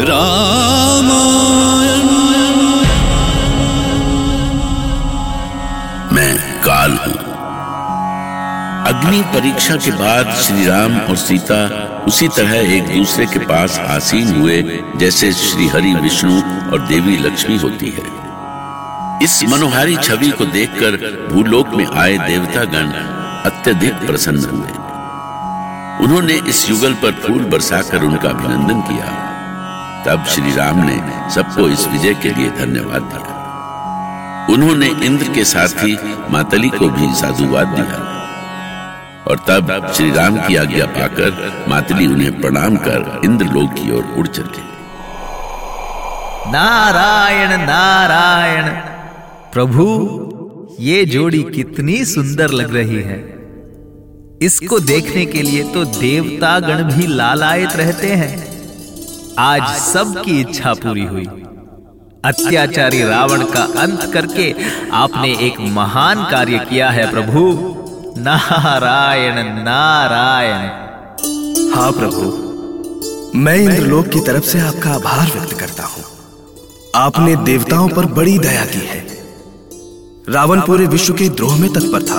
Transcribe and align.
रामायण। 0.00 2.08
मैं 6.12 6.62
काल 6.62 6.92
हूँ। 6.92 7.14
अग्नि 8.86 9.20
परीक्षा 9.20 9.76
के 9.76 9.90
बाद 9.90 10.34
श्री 10.34 10.66
राम 10.66 11.00
और 11.00 11.16
सीता 11.16 11.66
उसी 12.06 12.28
तरह 12.28 12.52
एक 12.52 12.96
दूसरे 12.96 13.26
के 13.26 13.38
पास 13.38 13.78
आसीन 13.78 14.40
हुए, 14.40 14.82
जैसे 14.96 15.32
श्री 15.32 15.68
हरि 15.68 15.94
विष्णु 15.94 16.42
और 16.72 16.86
देवी 16.88 17.16
लक्ष्मी 17.16 17.56
होती 17.56 17.86
है। 17.86 18.20
इस 19.22 19.44
मनोहारी 19.48 19.96
छवि 19.96 20.30
को 20.30 20.44
देखकर 20.44 21.26
भूलोक 21.32 21.68
में 21.68 21.86
आए 21.86 22.18
देवतागण 22.18 22.86
अत्यधिक 23.50 23.94
प्रसन्न 23.94 24.44
हुए। 24.44 24.68
उन्होंने 26.04 26.32
इस 26.32 26.70
युगल 26.70 26.94
पर 26.94 27.12
फूल 27.12 27.44
बरसाकर 27.44 28.02
उनका 28.02 28.28
अभिनंदन 28.28 28.80
किया। 28.80 29.29
तब 30.06 30.24
श्री 30.24 30.54
राम 30.54 30.86
ने 30.86 31.30
सबको 31.34 31.68
इस 31.68 31.88
विजय 31.88 32.14
के 32.14 32.28
लिए 32.28 32.50
धन्यवाद 32.50 33.02
दिया। 33.02 34.46
उन्होंने 34.50 34.86
इंद्र 34.86 35.32
के 35.32 35.44
साथ 35.44 35.68
ही 35.68 35.98
मातली 36.30 36.68
को 36.68 36.88
भी 36.88 37.14
साधुवाद 37.14 37.66
दिया। 37.66 38.10
और 39.26 39.38
तब 39.48 39.92
श्री 39.94 40.10
राम 40.10 40.36
की 40.36 40.56
आज्ञा 40.56 40.86
पाकर 40.86 41.64
मातली 41.68 42.06
उन्हें 42.06 42.40
प्रणाम 42.40 42.76
कर 42.76 43.20
इंद्र 43.24 43.44
इंद्रलोक 43.44 43.72
की 43.72 43.92
ओर 43.92 44.14
उड़ 44.18 44.26
चले 44.26 44.70
नारायण 46.50 47.48
नारायण, 47.48 48.64
प्रभु, 49.52 49.84
ये 50.80 51.04
जोड़ी 51.04 51.42
कितनी 51.42 52.04
सुंदर 52.04 52.50
लग 52.50 52.74
रही 52.74 53.02
है। 53.02 53.40
इसको 54.42 54.80
देखने 54.80 55.26
के 55.26 55.42
लिए 55.42 55.62
तो 55.62 55.84
देवता 55.84 56.60
गण 56.60 56.82
भी 56.82 57.06
लालायत 57.06 57.76
रहते 57.76 58.06
हैं। 58.06 58.49
आज 59.40 59.62
सबकी 59.78 60.40
इच्छा 60.40 60.74
पूरी 60.74 61.04
हुई। 61.04 61.24
अत्याचारी 62.24 63.02
रावण 63.02 63.44
का 63.44 63.62
अंत 63.80 64.02
करके 64.12 64.54
आपने 64.92 65.30
एक 65.46 65.60
महान 65.60 66.24
कार्य 66.30 66.58
किया 66.58 66.90
है 66.90 67.10
प्रभु। 67.10 67.42
नारायण 68.20 69.34
नारायण। 69.62 70.68
हाँ 71.74 71.92
प्रभु। 71.92 73.38
मैं 73.38 73.56
इंद्रलोक 73.56 74.06
की 74.06 74.20
तरफ़ 74.20 74.44
से 74.44 74.60
आपका 74.60 74.90
आभार 74.90 75.26
व्यक्त 75.26 75.58
करता 75.58 75.84
हूँ। 75.84 76.04
आपने 76.94 77.36
देवताओं 77.36 77.88
पर 77.88 78.06
बड़ी 78.06 78.38
दया 78.38 78.64
की 78.64 78.86
है। 78.86 79.04
रावण 80.28 80.60
पूरे 80.60 80.86
विश्व 80.86 81.14
के 81.14 81.28
द्रोह 81.28 81.56
में 81.56 81.72
तत्पर 81.72 82.02
था। 82.02 82.18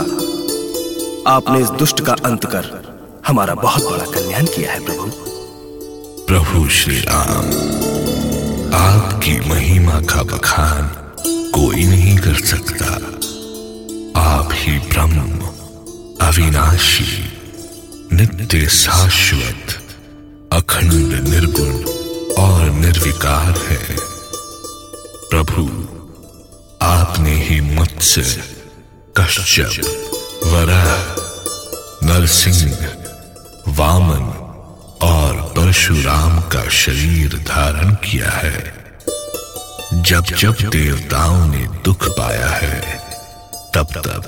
आपने 1.31 1.59
इस 1.59 1.69
दुष्ट 1.69 2.01
का 2.01 2.13
अंत 2.25 2.45
कर 2.45 2.79
हमारा 3.27 3.55
बहुत 3.55 3.83
बड़ा 3.83 4.05
कल्याण 4.11 4.45
किया 4.45 4.71
है 4.71 4.85
प्रभु। 4.85 5.20
प्रभु 6.31 6.69
श्री 6.69 6.99
राम 6.99 7.45
आपकी 8.73 9.49
महिमा 9.49 10.01
का 10.01 10.23
बखान 10.23 10.87
कोई 11.27 11.85
नहीं 11.85 12.17
कर 12.17 12.35
सकता। 12.35 12.85
आप 14.21 14.49
ही 14.51 14.79
ब्रह्म, 14.79 15.39
अविनाशी, 16.27 17.23
नित्य 18.15 18.67
शाश्वत, 18.67 19.81
अखंड 20.53 21.27
निर्गुण 21.27 21.83
और 22.43 22.69
निर्विकार 22.69 23.59
है। 23.69 23.97
प्रभु, 25.29 25.69
आपने 26.85 27.35
ही 27.35 27.61
मत्स्य, 27.61 28.43
कश्यप 29.17 29.85
वराह 30.45 30.97
नरसिंह, 32.07 32.89
वामन 33.67 34.41
और 35.01 35.50
परशुराम 35.71 36.41
का 36.41 36.69
शरीर 36.69 37.35
धारण 37.47 37.93
किया 37.93 38.29
है। 38.29 38.73
जब 40.01 40.23
जब 40.23 40.51
देवताओं 40.51 41.45
ने 41.47 41.67
दुख 41.85 42.07
पाया 42.09 42.47
है, 42.47 42.81
तब 43.73 43.87
तब 43.93 44.25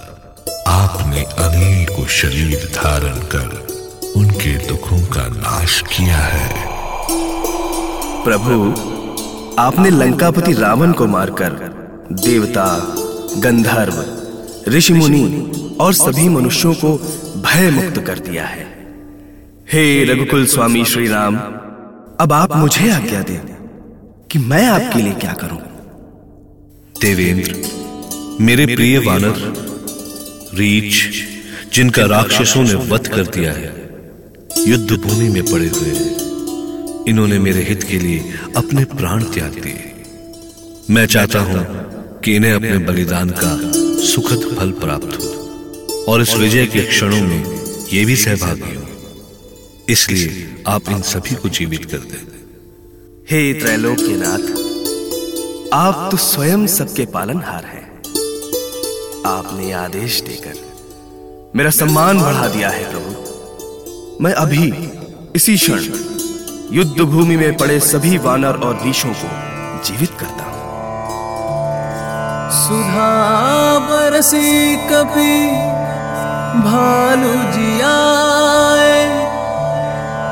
आपने 0.68 1.24
अनेकों 1.24 2.06
शरीर 2.08 2.72
धारण 2.76 3.20
कर 3.20 3.68
उनके 4.16 4.68
दुखों 4.68 5.02
का 5.02 5.28
नाश 5.28 5.82
किया 5.82 6.18
है। 6.18 6.68
प्रभु, 8.24 8.72
आपने 9.62 9.90
लंकापति 9.90 10.54
रावण 10.54 10.92
को 10.92 11.08
मारकर 11.08 11.50
देवता, 12.12 12.96
गंधर्व, 13.38 14.06
ऋषि 14.72 14.94
मुनि 14.94 15.78
और 15.82 15.94
सभी 15.94 16.30
मनुष्यों 16.30 16.74
को 16.74 16.98
भय 17.42 17.72
मुक्त 17.72 18.00
कर 18.08 18.20
दिया 18.20 18.46
है। 18.46 18.83
हे 19.68 20.04
रघुकुल 20.06 20.46
स्वामी 20.46 20.84
श्री 20.86 21.08
राम 21.08 21.36
अब 22.22 22.34
आप 22.34 22.56
मुझे 22.56 22.90
आज्ञा 22.92 23.22
दें 23.22 23.40
कि 24.32 24.40
मैं 24.42 24.66
आपके 24.68 25.02
लिए 25.02 25.14
क्या 25.14 25.34
करूँ। 25.34 25.60
देवेंद्र, 26.96 27.56
मेरे 28.42 28.66
प्रिय 28.66 28.98
वानर, 29.06 29.40
रीच, 30.56 30.94
जिनका 31.74 32.06
राक्षसों 32.06 32.64
ने 32.64 32.74
वध 32.92 33.08
कर 33.08 33.26
दिया 33.28 33.54
है 33.54 33.72
युद्ध 34.68 34.92
भूमि 34.98 35.30
में 35.30 35.44
पड़े 35.44 35.70
हुए 35.70 35.90
हैं, 35.90 37.06
इन्होंने 37.08 37.40
मेरे 37.40 37.64
हित 37.64 37.84
के 37.84 38.00
लिए 38.00 38.34
अपने 38.58 38.86
प्राण 38.94 39.24
त्याग 39.34 39.60
दिए। 39.62 39.92
मैं 40.90 41.06
चाहता 41.08 41.40
हूँ 41.42 41.66
कि 42.20 42.36
इन्हें 42.36 42.54
अपने 42.54 42.78
बलिदान 42.86 43.30
का 43.42 43.58
सुखद 44.06 44.56
फल 44.56 44.72
प्राप्त 44.80 45.20
हो, 45.20 45.36
और 46.08 46.22
इस 46.22 46.36
विजय 46.38 46.66
के 46.66 46.86
क्षणों 46.86 47.22
में 47.22 47.44
ये 47.94 48.06
भी 48.06 48.16
सहभागी 48.18 48.76
हो। 48.76 48.82
इसलिए 49.90 50.64
आप 50.68 50.90
इन 50.90 51.02
सभी 51.02 51.36
को 51.36 51.50
जीवित 51.50 51.86
कर 51.86 52.04
दें। 52.12 52.22
हे 53.32 53.42
त्रैलोक 53.54 53.98
के 53.98 54.16
नाथ 54.18 54.46
आप 55.74 56.08
तो 56.12 56.18
स्वयं 56.18 56.66
सबके 56.68 57.06
पालनहार 57.06 57.66
हैं। 57.66 57.82
आपने 59.28 59.72
आदेश 59.74 60.22
देकर 60.22 60.56
मेरा 61.56 61.70
सम्मान 61.72 62.16
बढ़ा 62.20 62.48
दिया 62.48 62.70
है 62.70 62.84
प्रभु। 62.92 63.12
मैं 64.24 64.34
अभी 64.44 64.66
इसी 65.36 65.56
क्षण 65.58 65.82
युद्ध 66.72 67.00
भूमि 67.02 67.36
में 67.36 67.54
पड़े 67.58 67.80
सभी 67.82 68.18
वानर 68.18 68.56
और 68.66 68.74
रीछों 68.84 69.14
को 69.14 69.30
जीवित 69.84 70.12
करता 70.20 70.44
हूँ। 70.46 70.62
सुधा 72.54 73.12
बरसी 73.90 74.76
कपि 74.90 75.36
भालू 76.64 77.34
जियाए 77.54 78.73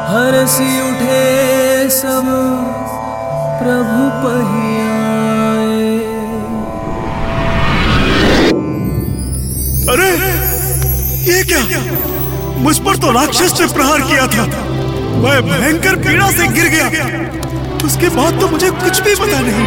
हरसी 0.02 0.72
उठे 0.82 1.90
सब 1.90 2.28
प्रभु 3.60 4.04
पहियाए। 4.24 5.90
अरे 9.94 10.10
ये 11.28 11.44
क्या? 11.44 11.62
मुझ 12.58 12.78
पर 12.80 12.98
तो 12.98 13.12
राक्षस 13.12 13.60
ने 13.62 13.68
प्रहार 13.74 14.02
किया 14.02 14.28
था। 14.28 14.46
मैं 15.22 15.42
भयंकर 15.42 15.96
पीड़ा 15.96 16.30
से 16.32 16.48
गिर 16.48 16.70
गया। 16.70 16.88
उसके 17.86 18.10
बाद 18.10 18.40
तो 18.42 18.48
मुझे 18.48 18.70
कुछ 18.84 19.02
भी 19.02 19.16
पता 19.16 19.40
नहीं। 19.40 19.66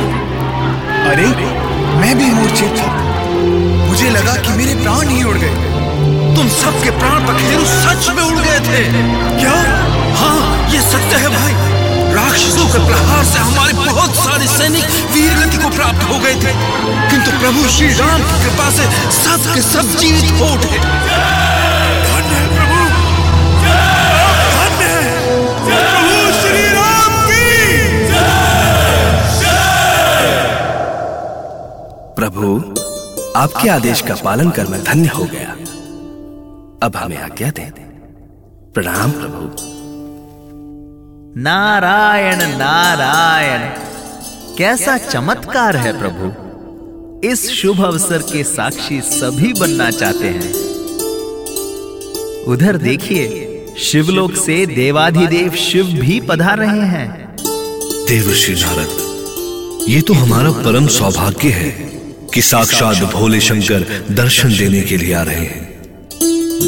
अरे 1.10 1.26
मैं 2.00 2.16
भी 2.18 2.30
मूर्छित 2.34 2.78
था। 2.78 2.92
मुझे 3.88 4.10
लगा 4.10 4.34
कि 4.36 4.56
मेरे 4.58 4.74
प्राण 4.82 5.08
ही 5.08 5.24
उड़ 5.24 5.36
गए। 5.36 5.72
तुम 6.36 6.48
सबके 6.60 6.90
प्राण 6.90 7.26
पखेरु 7.26 7.64
सच 7.64 8.08
में 8.16 8.22
उड़ 8.22 8.38
गए 8.38 8.60
थे। 8.60 8.84
क्या? 9.40 9.56
हाँ 10.16 10.70
ये 10.70 10.80
सत्य 10.80 11.16
है 11.16 11.28
भाई। 11.28 11.74
राक्षसों 12.14 12.66
के 12.66 12.86
प्रहार 12.86 13.24
से 13.24 13.38
हमारे 13.38 13.72
बहुत 13.72 14.14
सारे 14.14 14.46
सैनिक 14.46 14.84
वीर 14.84 15.34
गति 15.34 15.56
को 15.56 15.68
प्राप्त 15.68 16.02
हो 16.02 16.18
गए 16.18 16.34
थे। 16.34 16.54
किंतु 17.10 17.30
प्रभु 17.30 17.68
श्री 17.68 17.88
राम 17.88 18.22
की 18.22 18.44
कृपा 18.44 18.70
से 18.70 18.84
सब 19.10 19.54
के 19.54 19.60
सब 19.60 19.98
जीवित 19.98 20.40
हो 20.40 20.54
उठे। 20.54 21.04
प्रभु, 32.16 32.74
आपके 33.36 33.68
आदेश 33.68 34.00
का 34.00 34.14
पालन 34.14 34.50
कर 34.50 34.66
मैं 34.66 34.84
धन्य 34.84 35.08
हो 35.08 35.24
गया। 35.24 35.50
अब 36.86 36.92
हमें 36.96 37.18
आज्ञा 37.18 37.50
दें। 37.50 37.70
प्रणाम 38.74 39.10
प्रभु। 39.10 39.73
नारायण 41.36 42.36
नारायण। 42.36 43.60
कैसा 44.58 44.98
चमत्कार 44.98 45.76
है 45.76 45.98
प्रभु। 45.98 46.26
इस 47.28 47.50
शुभ 47.50 47.84
अवसर 47.84 48.18
के 48.18 48.44
साक्षी 48.44 49.00
सभी 49.00 49.52
बनना 49.52 49.90
चाहते 49.90 50.28
हैं। 50.28 50.52
उधर 52.44 52.76
देखिए 52.76 53.26
शिवलोक 53.78 54.34
से 54.34 54.66
देवाधिदेव 54.66 55.50
शिव 55.50 55.86
भी 55.86 56.20
पधार 56.20 56.58
रहे 56.58 56.80
हैं। 56.80 57.36
देवर्षि 58.08 58.52
नारद 58.52 59.86
ये 59.88 60.00
तो 60.00 60.14
हमारा 60.14 60.50
परम 60.50 60.86
सौभाग्य 60.86 61.48
है 61.48 61.70
कि 62.34 62.42
साक्षात 62.42 62.96
भोले 62.96 63.40
शंकर 63.40 64.04
दर्शन 64.10 64.48
देने 64.48 64.80
के 64.80 64.96
लिए 64.96 65.14
आ 65.14 65.22
रहे 65.22 65.36
हैं। 65.36 65.82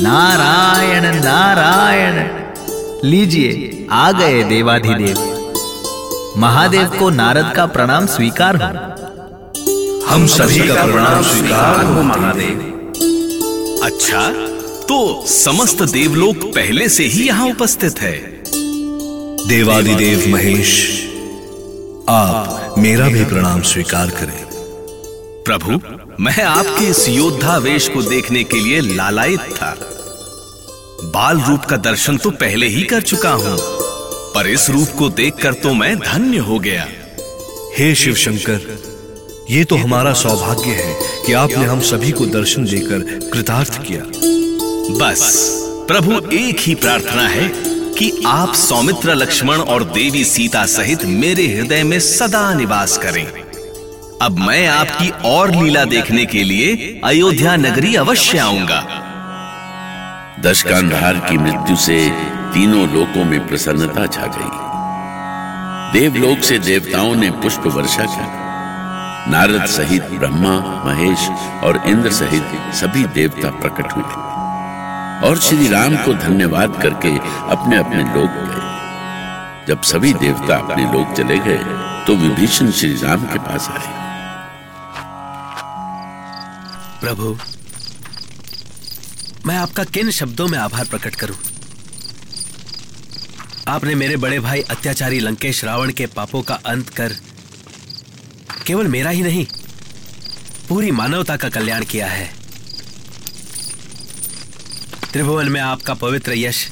नारायण 0.02 1.24
नारायण। 1.24 2.45
लीजिए, 3.06 3.86
आ 3.90 4.10
गए 4.12 4.42
देवाधिदेव। 4.44 5.18
महादेव 6.38 6.88
को 6.98 7.10
नारद 7.10 7.52
का 7.56 7.66
प्रणाम 7.66 8.06
स्वीकार 8.06 8.56
हो। 8.56 8.68
हम 10.06 10.26
सभी 10.26 10.66
का 10.68 10.86
प्रणाम 10.86 11.22
स्वीकार 11.22 11.84
हो, 11.84 12.02
महादेव। 12.02 12.58
अच्छा 13.84 14.22
तो 14.88 14.98
समस्त 15.26 15.82
देवलोक 15.82 16.44
पहले 16.54 16.88
से 16.88 17.04
ही 17.04 17.26
यहाँ 17.26 17.48
उपस्थित 17.50 18.00
है। 18.00 18.16
देवादिदेव 19.48 20.28
महेश, 20.28 20.72
आप 22.08 22.74
मेरा 22.78 23.08
भी 23.08 23.24
प्रणाम 23.24 23.60
स्वीकार 23.64 24.10
करें। 24.10 24.44
प्रभु, 25.44 25.80
मैं 26.20 26.42
आपके 26.44 26.84
इस 26.84 27.08
योद्धा 27.08 27.56
वेश 27.58 27.88
को 27.88 28.02
देखने 28.02 28.44
के 28.44 28.60
लिए 28.60 28.80
लालायित 28.80 29.40
था। 29.52 29.76
बाल 31.06 31.40
रूप 31.40 31.64
का 31.64 31.76
दर्शन 31.78 32.16
तो 32.16 32.30
पहले 32.32 32.66
ही 32.66 32.82
कर 32.82 33.02
चुका 33.02 33.30
हूँ, 33.32 33.56
पर 34.34 34.46
इस 34.46 34.68
रूप 34.70 34.88
को 34.88 35.08
देखकर 35.10 35.54
तो 35.54 35.72
मैं 35.74 35.96
धन्य 35.98 36.38
हो 36.38 36.58
गया। 36.58 36.86
हे 37.76 37.94
शिव 37.94 38.14
शंकर 38.14 38.60
ये 39.50 39.64
तो 39.64 39.76
हमारा 39.76 40.12
सौभाग्य 40.14 40.70
है 40.72 40.94
कि 41.26 41.32
आपने 41.34 41.64
हम 41.64 41.80
सभी 41.82 42.10
को 42.10 42.26
दर्शन 42.28 42.64
देकर 42.64 43.30
कृतार्थ 43.32 43.78
किया। 43.82 44.02
बस, 44.98 45.22
प्रभु, 45.88 46.20
एक 46.32 46.60
ही 46.60 46.74
प्रार्थना 46.74 47.28
है 47.28 47.48
कि 47.94 48.10
आप 48.26 48.54
सौमित्र, 48.56 49.14
लक्ष्मण 49.14 49.56
और 49.56 49.84
देवी 49.92 50.24
सीता 50.24 50.66
सहित 50.68 51.04
मेरे 51.14 51.46
हृदय 51.48 51.82
में 51.82 51.98
सदा 52.02 52.52
निवास 52.54 52.98
करें। 52.98 53.26
अब 54.22 54.38
मैं 54.38 54.66
आपकी 54.68 55.10
और 55.28 55.54
लीला 55.54 55.84
देखने 55.86 56.24
के 56.26 56.42
लिए 56.44 57.00
अयोध्या 57.04 57.56
नगरी 57.56 57.94
अवश्य 57.96 58.38
आऊँगा। 58.38 58.95
दशकांधार 60.46 61.18
की 61.20 61.36
मृत्यु 61.38 61.76
से 61.76 61.98
तीनों 62.54 62.88
लोकों 62.88 63.24
में 63.24 63.46
प्रसन्नता 63.46 64.06
छा 64.06 64.26
गई। 64.36 64.50
देवलोक 65.92 66.44
से 66.44 66.58
देवताओं 66.58 67.14
ने 67.14 67.30
पुष्प 67.42 67.66
वर्षा 67.66 68.04
की 68.04 68.26
नारद 69.30 69.64
सहित 69.66 70.04
ब्रह्मा, 70.12 70.54
महेश 70.84 71.28
और 71.64 71.80
इंद्र 71.86 72.10
सहित 72.10 72.74
सभी 72.74 73.04
देवता 73.14 73.50
प्रकट 73.60 73.92
हुए। 73.92 75.28
और 75.28 75.38
श्री 75.38 75.68
राम 75.68 75.96
को 75.96 76.14
धन्यवाद 76.14 76.78
करके 76.82 77.16
अपने 77.50 77.76
अपने 77.76 78.02
लोक 78.14 78.38
गए। 78.38 78.64
जब 79.68 79.82
सभी 79.84 80.12
देवता 80.14 80.56
अपने 80.56 80.84
लोक 80.92 81.16
चले 81.16 81.38
गए 81.38 81.58
तो 82.06 82.16
विभीषण 82.16 82.70
श्री 82.70 82.92
राम 82.94 83.24
के 83.24 83.38
पास 83.40 83.68
आए। 83.70 83.94
प्रभु 87.00 87.36
मैं 89.46 89.56
आपका 89.56 89.84
किन 89.84 90.10
शब्दों 90.10 90.46
में 90.48 90.58
आभार 90.58 90.84
प्रकट 90.84 91.14
करूँ? 91.14 91.36
आपने 93.68 93.94
मेरे 93.94 94.16
बड़े 94.16 94.38
भाई 94.40 94.60
अत्याचारी 94.60 95.20
लंकेश 95.20 95.64
रावण 95.64 95.92
के 95.92 96.06
पापों 96.06 96.42
का 96.42 96.54
अंत 96.66 96.88
कर 96.90 97.14
केवल 98.66 98.86
मेरा 98.86 99.10
ही 99.10 99.22
नहीं, 99.22 99.46
पूरी 100.68 100.90
मानवता 100.90 101.36
का 101.36 101.48
कल्याण 101.48 101.84
किया 101.84 102.06
है। 102.06 102.26
त्रिभुवन 105.12 105.48
में 105.48 105.60
आपका 105.60 105.94
पवित्र 105.94 106.32
यश 106.32 106.66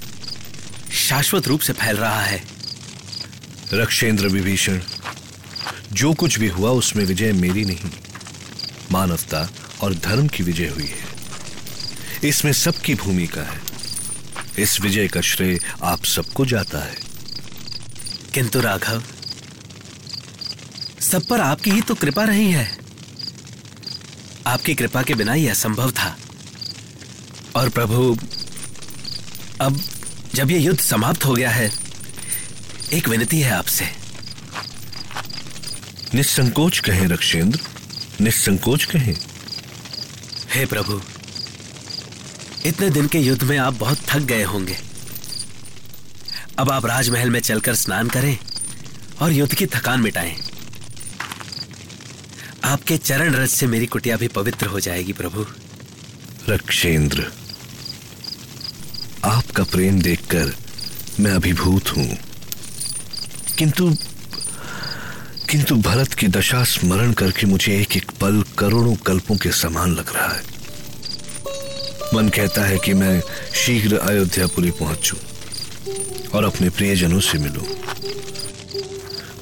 शाश्वत 0.99 1.49
रूप 1.49 1.61
से 1.61 1.73
फैल 1.73 1.97
रहा 1.97 2.21
है। 2.21 2.43
रक्षेंद्र 3.75 4.29
विभीषण, 4.29 4.81
जो 5.93 6.13
कुछ 6.15 6.39
भी 6.39 6.49
हुआ 6.49 6.71
उसमें 6.73 7.05
विजय 7.05 7.33
मेरी 7.33 7.65
नहीं। 7.65 7.91
मानवता 8.93 9.49
और 9.83 9.95
धर्म 9.95 10.29
की 10.29 10.43
विजय 10.43 10.69
हुई 10.69 10.87
है। 10.87 11.04
इसमें 12.25 12.53
सबकी 12.53 12.95
भूमिका 12.95 13.43
है। 13.43 13.61
इस 14.59 14.81
विजय 14.81 15.09
का 15.09 15.21
श्रेय 15.21 15.59
आप 15.83 16.05
सबको 16.05 16.47
जाता 16.47 16.79
है। 16.79 16.97
किंतु 18.35 18.61
राघव 18.61 19.03
सब 21.01 21.27
पर 21.27 21.41
आपकी 21.41 21.71
ही 21.71 21.81
तो 21.81 21.95
कृपा 21.95 22.25
रही 22.25 22.53
है। 22.53 22.77
आपकी 24.47 24.75
कृपा 24.75 25.03
के 25.03 25.15
बिना 25.15 25.35
यह 25.35 25.51
असंभव 25.51 25.91
था। 25.91 26.17
और 27.57 27.69
प्रभु 27.69 28.19
अब 29.61 29.81
जब 30.35 30.51
यह 30.51 30.61
युद्ध 30.61 30.81
समाप्त 30.81 31.25
हो 31.25 31.35
गया 31.35 31.51
है 31.51 31.73
एक 32.93 33.09
विनती 33.09 33.41
है 33.41 33.51
आपसे। 33.51 33.85
निसंकोच 36.15 36.79
कहें 36.79 37.09
रक्षेंद्र 37.09 37.61
निसंकोच 38.21 38.85
कहें। 38.85 39.15
हे 40.55 40.67
प्रभु 40.67 41.03
इतने 42.67 42.91
दिन 42.91 43.07
के 43.07 43.19
युद्ध 43.19 43.43
में 43.43 43.59
आप 43.59 43.75
बहुत 43.75 43.99
थक 43.99 44.19
गए 44.19 44.43
होंगे। 44.43 44.77
अब 46.59 46.71
आप 46.71 46.87
राजमहल 46.87 47.31
में 47.31 47.41
चलकर 47.41 47.75
स्नान 47.75 48.09
करें 48.09 48.39
और 49.21 49.33
युद्ध 49.33 49.55
की 49.55 49.67
थकान 49.67 50.01
मिटाएँ। 50.01 50.37
आपके 52.65 52.97
चरण 52.97 53.35
रज 53.35 53.49
से 53.49 53.67
मेरी 53.67 53.87
कुटिया 53.87 54.17
भी 54.17 54.29
पवित्र 54.29 54.67
हो 54.67 54.81
जाएगी, 54.81 55.13
प्रभु। 55.13 55.47
रक्षेंद्र, 56.49 57.33
आपका 59.25 59.65
प्रेम 59.65 60.01
देखकर 60.03 60.57
मैं 61.21 61.33
अभिभूत 61.33 61.89
हूँ। 61.89 62.19
किंतु 63.59 63.97
किंतु 65.51 65.77
भरत 65.77 66.15
की 66.15 66.29
दशा 66.29 66.65
स्मरण 66.65 67.13
करके 67.13 67.47
मुझे 67.47 67.81
एक 67.81 67.97
एक 67.97 68.11
पल 68.11 68.45
करोड़ों 68.59 68.95
कल्पों 68.95 69.37
के 69.37 69.53
समान 69.53 69.95
लग 69.95 70.15
रहा 70.15 70.29
है। 70.29 70.54
मन 72.15 72.29
कहता 72.29 72.63
है 72.63 72.79
कि 72.79 72.95
मैं 72.95 73.23
शीघ्र 73.55 73.97
अयोध्यापुरी 73.97 74.71
पहुंचूं 74.71 75.19
और 76.35 76.45
अपने 76.45 76.71
प्रियजनों 76.71 77.21
से 77.21 77.39
मिलूं। 77.39 77.65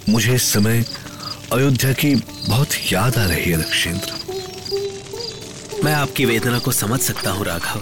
मुझे 0.09 0.35
इस 0.35 0.53
समय 0.53 0.85
अयोध्या 1.53 1.93
की 1.93 2.15
बहुत 2.49 2.69
याद 2.93 3.19
आ 3.19 3.27
रही 3.27 3.51
है 3.51 3.61
रक्षेंद्र। 3.61 4.13
मैं 5.85 5.95
आपकी 5.95 6.25
वेदना 6.25 6.59
को 6.59 6.73
समझ 6.73 7.01
सकता 7.01 7.31
हूँ 7.31 7.45
राघव। 7.45 7.81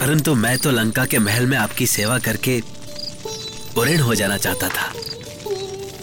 परंतु 0.00 0.34
मैं 0.34 0.58
तो 0.58 0.70
लंका 0.70 1.06
के 1.06 1.18
महल 1.18 1.46
में 1.46 1.58
आपकी 1.58 1.86
सेवा 1.86 2.18
करके 2.18 2.62
उऋण 3.76 4.00
हो 4.00 4.14
जाना 4.14 4.36
चाहता 4.36 4.68
था। 4.68 4.92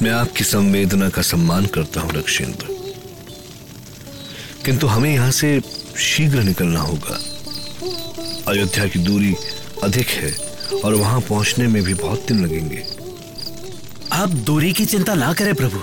मैं 0.01 0.11
आपकी 0.11 0.43
संवेदना 0.43 1.09
का 1.09 1.21
सम्मान 1.21 1.65
करता 1.65 2.01
हूँ 2.01 2.11
रक्षेंद्र। 2.11 2.65
किंतु 4.65 4.87
हमें 4.87 5.13
यहाँ 5.13 5.31
से 5.31 5.61
शीघ्र 5.99 6.43
निकलना 6.43 6.79
होगा। 6.79 7.19
अयोध्या 8.47 8.87
की 8.87 8.99
दूरी 8.99 9.35
अधिक 9.83 10.07
है 10.07 10.31
और 10.85 10.93
वहाँ 10.95 11.19
पहुँचने 11.21 11.67
में 11.67 11.81
भी 11.83 11.93
बहुत 11.93 12.25
दिन 12.27 12.43
लगेंगे। 12.45 12.83
आप 14.11 14.29
दूरी 14.29 14.73
की 14.73 14.85
चिंता 14.85 15.13
ना 15.13 15.33
करें 15.33 15.53
प्रभु। 15.55 15.81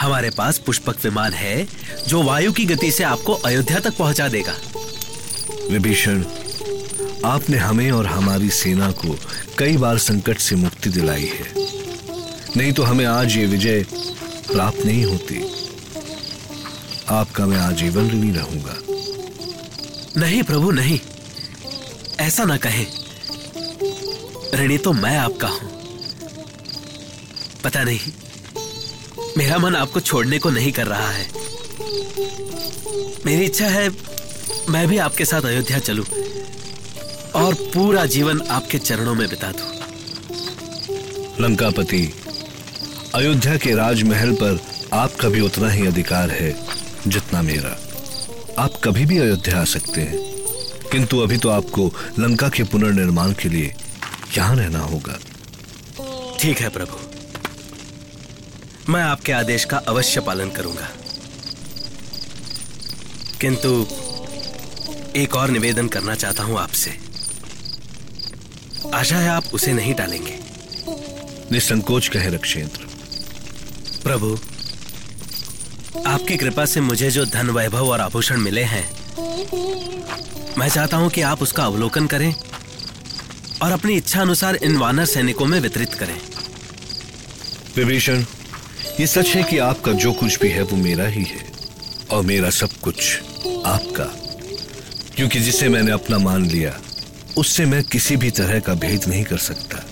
हमारे 0.00 0.30
पास 0.30 0.58
पुष्पक 0.58 1.04
विमान 1.04 1.32
है 1.32 1.66
जो 2.08 2.22
वायु 2.22 2.52
की 2.52 2.64
गति 2.64 2.90
से 2.90 3.04
आपको 3.04 3.32
अयोध्या 3.32 3.78
तक 3.80 3.96
पहुँचा 3.96 4.28
देगा। 4.28 4.54
विभीषण 5.70 6.24
आपने 7.24 7.56
हमें 7.56 7.90
और 7.90 8.06
हमारी 8.06 8.50
सेना 8.50 8.90
को 8.90 9.18
कई 9.58 9.76
बार 9.76 9.98
संकट 9.98 10.38
से 10.38 10.56
मुक्ति 10.56 10.90
दिलाई 10.90 11.30
है। 11.34 11.52
नहीं 12.56 12.72
तो 12.72 12.82
हमें 12.82 13.04
आज 13.04 13.36
ये 13.36 13.46
विजय 13.46 13.86
प्राप्त 14.52 14.84
नहीं 14.86 15.04
होती। 15.04 15.44
आपका 17.08 17.46
मैं 17.46 17.58
आजीवन 17.58 18.10
ऋणी 18.10 18.30
रहूँगा। 18.32 18.76
नहीं 20.18 20.42
प्रभु, 20.42 20.70
नहीं। 20.70 21.00
ऐसा 22.20 22.44
ना 22.44 22.56
कहें। 22.56 22.86
ऋणी 24.54 24.78
तो 24.78 24.92
मैं 24.92 25.16
आपका 25.18 25.48
हूँ। 25.48 25.70
पता 27.64 27.84
नहीं, 27.84 28.00
मेरा 29.38 29.58
मन 29.58 29.76
आपको 29.76 30.00
छोड़ने 30.00 30.38
को 30.38 30.50
नहीं 30.50 30.72
कर 30.72 30.86
रहा 30.86 31.10
है। 31.10 31.30
मेरी 33.26 33.44
इच्छा 33.44 33.68
है, 33.68 33.88
मैं 34.68 34.88
भी 34.88 34.98
आपके 34.98 35.24
साथ 35.24 35.42
अयोध्या 35.42 35.78
चलूँ 35.78 36.06
और 37.34 37.54
पूरा 37.54 38.06
जीवन 38.06 38.40
आपके 38.40 38.78
चरणों 38.78 39.14
में 39.14 39.28
बिता 39.28 39.52
दूँ। 39.52 39.72
लंकापति, 41.40 42.12
अयोध्या 43.14 43.56
के 43.56 43.74
राजमहल 43.74 44.32
पर 44.32 44.60
आपका 44.92 45.28
भी 45.28 45.40
उतना 45.40 45.70
ही 45.70 45.86
अधिकार 45.86 46.30
है 46.30 46.66
जितना 47.06 47.42
मेरा। 47.42 47.75
आप 48.58 48.80
कभी 48.84 49.06
भी 49.06 49.18
अयोध्या 49.18 49.60
आ 49.60 49.64
सकते 49.64 50.00
हैं। 50.00 50.18
किंतु 50.92 51.18
अभी 51.18 51.36
तो 51.36 51.48
आपको 51.48 51.92
लंका 52.18 52.48
के 52.48 52.62
पुनर्निर्माण 52.62 53.32
के 53.32 53.48
लिए 53.48 53.74
यहाँ 54.38 54.56
रहना 54.56 54.78
होगा। 54.78 55.18
ठीक 56.40 56.58
है 56.58 56.68
प्रभु। 56.68 56.98
मैं 58.92 59.02
आपके 59.02 59.32
आदेश 59.32 59.64
का 59.64 59.76
अवश्य 59.78 60.20
पालन 60.20 60.50
करूँगा। 60.50 60.88
किंतु 63.40 63.86
एक 65.16 65.36
और 65.36 65.50
निवेदन 65.50 65.88
करना 65.88 66.14
चाहता 66.14 66.42
हूँ 66.42 66.58
आपसे। 66.58 66.98
आशा 68.94 69.18
है 69.18 69.28
आप 69.28 69.44
उसे 69.54 69.72
नहीं 69.72 69.94
टालेंगे। 69.94 70.38
निसंकोच 71.52 72.08
कहे 72.08 72.30
रक्षेंद्र 72.30 72.86
प्रभु 74.02 74.38
आपकी 76.04 76.36
कृपा 76.36 76.64
से 76.64 76.80
मुझे 76.80 77.10
जो 77.10 77.24
धन 77.24 77.50
वैभव 77.50 77.88
और 77.88 78.00
आभूषण 78.00 78.36
मिले 78.36 78.62
हैं, 78.62 78.84
मैं 80.58 80.68
चाहता 80.68 80.96
हूँ 80.96 81.10
कि 81.10 81.20
आप 81.20 81.42
उसका 81.42 81.64
अवलोकन 81.64 82.06
करें 82.06 82.34
और 83.62 83.72
अपनी 83.72 83.96
इच्छा 83.96 84.20
अनुसार 84.20 84.56
इन 84.56 84.76
वानर 84.76 85.04
सैनिकों 85.04 85.46
में 85.46 85.60
वितरित 85.60 85.94
करें। 85.94 86.20
विभीषण, 87.76 88.24
ये 89.00 89.06
सच 89.06 89.26
है 89.26 89.42
कि 89.42 89.58
आपका 89.58 89.92
जो 89.92 90.12
कुछ 90.12 90.40
भी 90.40 90.48
है 90.48 90.62
वो 90.62 90.76
मेरा 90.76 91.06
ही 91.06 91.22
है 91.22 91.52
और 92.10 92.22
मेरा 92.22 92.50
सब 92.50 92.72
कुछ 92.72 93.20
आपका। 93.66 94.04
क्योंकि 95.16 95.40
जिसे 95.40 95.68
मैंने 95.68 95.92
अपना 95.92 96.18
मान 96.18 96.46
लिया, 96.46 96.80
उससे 97.36 97.66
मैं 97.66 97.84
किसी 97.84 98.16
भी 98.16 98.30
तरह 98.30 98.60
का 98.60 98.74
भेद 98.74 99.04
नहीं 99.08 99.24
कर 99.24 99.36
सकता। 99.36 99.84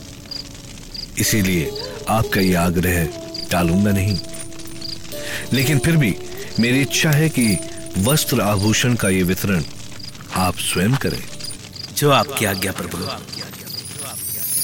इसीलिए 1.19 1.71
आपका 2.09 2.41
ये 2.41 2.55
आग्रह 2.55 3.05
टालूँगा 3.51 3.91
नहीं। 3.91 4.19
लेकिन 5.55 5.79
फिर 5.79 5.97
भी 5.97 6.15
मेरी 6.61 6.81
इच्छा 6.81 7.11
है 7.11 7.29
कि 7.29 7.59
वस्त्र 7.99 8.41
आभूषण 8.41 8.95
का 8.95 9.09
ये 9.09 9.23
वितरण 9.23 9.63
आप 10.37 10.55
स्वयं 10.55 10.97
करें। 10.97 11.23
जो 11.97 12.11
आपकी 12.11 12.45
आज्ञा 12.45 12.73
प्रभु 12.73 12.99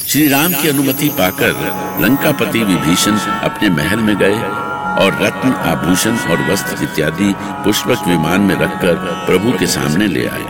श्री 0.09 0.28
राम 0.28 0.54
की 0.54 0.68
अनुमति 0.68 1.09
पाकर 1.09 1.52
लंकापति 2.00 2.59
विभीषण 2.59 3.18
अपने 3.18 3.70
महल 3.70 3.99
में 3.99 4.16
गए 4.18 4.38
और 5.04 5.18
रत्न 5.23 5.52
आभूषण 5.52 6.16
और 6.18 6.50
वस्त्र 6.50 6.82
इत्यादि 6.85 7.35
पुष्पक 7.38 8.09
विमान 8.09 8.40
में 8.40 8.54
रखकर 8.54 8.94
प्रभु 9.26 9.59
के 9.59 9.66
सामने 9.66 10.06
ले 10.06 10.26
आए। 10.26 10.49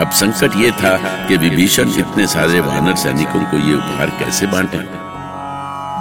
अब 0.00 0.10
संकट 0.10 0.56
ये 0.56 0.70
था 0.70 0.96
कि 1.26 1.36
विभीषण 1.36 1.88
इतने 1.98 2.26
सारे 2.26 2.60
वानर 2.60 2.96
सैनिकों 2.96 3.44
को 3.44 3.68
ये 3.68 3.74
उपहार 3.74 4.10
कैसे 4.10 4.46
बांटे? 4.46 4.97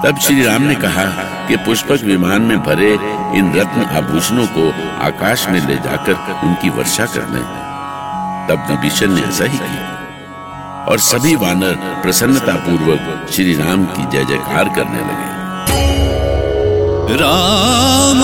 तब 0.06 0.18
श्री 0.18 0.44
राम 0.44 0.62
ने 0.62 0.75
कहा 0.75 1.06
कि 1.48 1.56
पुष्पक 1.56 2.04
विमान 2.04 2.42
में 2.42 2.63
भरे 2.63 2.94
इन 3.38 3.51
रत्न 3.56 3.86
आभूषणों 3.98 4.46
को 4.48 4.70
आकाश 5.04 5.48
में 5.50 5.68
ले 5.68 5.75
जाकर 5.75 6.13
उनकी 6.48 6.70
वर्षा 6.70 7.06
करने 7.06 7.42
तब 8.48 8.68
विभीषण 8.70 9.12
ने 9.12 9.22
ऐसा 9.22 9.44
ही 9.44 9.58
किया 9.58 10.86
और 10.89 11.00
सभी 11.00 11.36
वानर 11.36 11.75
प्रसन्नता 12.01 12.56
पूर्वक 12.56 13.27
श्री 13.32 13.54
राम 13.56 13.86
की 13.86 14.06
जय 14.12 14.25
जयकार 14.25 14.70
करने 14.70 15.00
लगे। 15.00 15.36
राम 17.18 18.22